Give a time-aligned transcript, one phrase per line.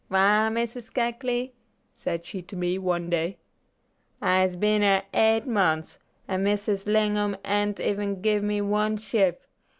[0.07, 1.53] "Why, Missus Keckley,"
[1.93, 3.37] said she to me one day,
[4.19, 9.45] "I is been here eight months, and Missus Lingom an't even give me one shife.